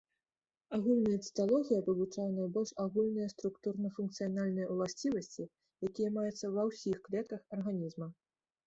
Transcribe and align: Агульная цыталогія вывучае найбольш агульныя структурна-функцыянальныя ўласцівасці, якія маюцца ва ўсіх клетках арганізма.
Агульная 0.77 1.17
цыталогія 1.25 1.79
вывучае 1.89 2.25
найбольш 2.37 2.71
агульныя 2.85 3.27
структурна-функцыянальныя 3.35 4.67
ўласцівасці, 4.73 5.47
якія 5.91 6.09
маюцца 6.19 6.45
ва 6.59 6.69
ўсіх 6.73 6.97
клетках 7.07 7.41
арганізма. 7.61 8.13